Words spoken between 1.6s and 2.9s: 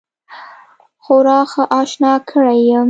آشنا کړی یم.